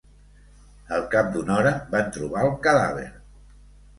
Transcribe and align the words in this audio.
Al 0.95 1.03
cap 1.15 1.29
d'una 1.35 1.57
hora 1.59 1.75
van 1.93 2.09
trobar 2.17 2.43
el 2.47 2.51
cadàver. 2.65 3.07